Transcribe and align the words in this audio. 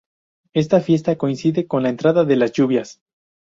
Esta 0.53 0.79
fiesta 0.81 1.15
coincide 1.15 1.67
con 1.67 1.83
la 1.83 1.89
entrada 1.89 2.25
de 2.25 2.35
las 2.35 2.53
lluvias... 2.53 3.03